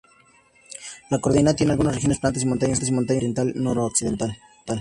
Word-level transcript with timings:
La 1.11 1.19
Concordia 1.19 1.55
tiene 1.55 1.73
algunas 1.73 1.93
regiones 1.93 2.17
planas 2.17 2.41
y 2.41 2.47
montañosas 2.47 2.87
en 2.87 2.95
la 2.95 3.01
parte 3.01 3.17
oriental 3.17 3.53
y 3.55 3.59
noroccidental. 3.59 4.35